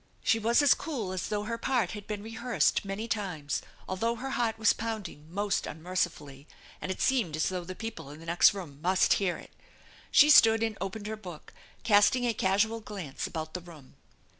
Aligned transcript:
She 0.23 0.39
was 0.39 0.63
as 0.63 0.73
cool 0.73 1.11
as 1.11 1.27
though 1.27 1.43
her 1.43 1.59
part 1.59 1.91
had 1.91 2.07
been 2.07 2.23
rehearsed 2.23 2.83
many 2.83 3.07
times, 3.07 3.61
although 3.87 4.15
her 4.15 4.31
heart 4.31 4.57
was 4.57 4.73
pound 4.73 5.07
ing 5.07 5.31
most 5.31 5.67
unmercifully, 5.67 6.47
and 6.81 6.91
it 6.91 6.99
seemed 6.99 7.35
as 7.35 7.49
though 7.49 7.63
the 7.63 7.75
people 7.75 8.09
in 8.09 8.19
the 8.19 8.25
next 8.25 8.51
room 8.55 8.81
must 8.81 9.13
hear 9.21 9.37
it. 9.37 9.51
She 10.09 10.31
stood 10.31 10.63
and 10.63 10.75
opened 10.81 11.05
her 11.05 11.15
book, 11.15 11.53
casting 11.83 12.25
a 12.25 12.33
casual 12.33 12.79
glance 12.79 13.27
about 13.27 13.53
the 13.53 13.61
room. 13.61 13.93